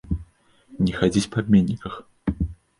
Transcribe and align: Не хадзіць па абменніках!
Не 0.87 0.95
хадзіць 0.99 1.25
па 1.37 1.45
абменніках! 1.45 1.93